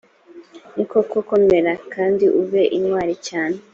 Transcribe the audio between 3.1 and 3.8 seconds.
cyane;